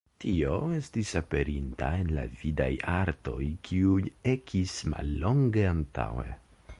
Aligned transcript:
Tio 0.21 0.53
estis 0.75 1.09
aperinta 1.19 1.89
en 1.97 2.07
la 2.19 2.23
vidaj 2.43 2.69
artoj 2.95 3.43
kiuj 3.69 4.01
ekis 4.33 4.75
mallonge 4.95 5.67
antaŭe. 5.77 6.27